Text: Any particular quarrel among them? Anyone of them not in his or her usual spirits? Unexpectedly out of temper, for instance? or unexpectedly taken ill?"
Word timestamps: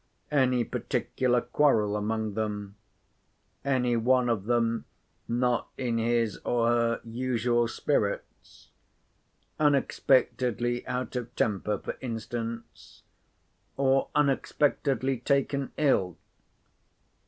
Any 0.31 0.63
particular 0.63 1.41
quarrel 1.41 1.95
among 1.95 2.33
them? 2.33 2.75
Anyone 3.63 4.29
of 4.29 4.45
them 4.45 4.85
not 5.27 5.69
in 5.77 5.99
his 5.99 6.39
or 6.43 6.69
her 6.69 7.01
usual 7.03 7.67
spirits? 7.67 8.69
Unexpectedly 9.59 10.83
out 10.87 11.15
of 11.15 11.35
temper, 11.35 11.77
for 11.77 11.97
instance? 12.01 13.03
or 13.77 14.09
unexpectedly 14.15 15.19
taken 15.19 15.71
ill?" 15.77 16.17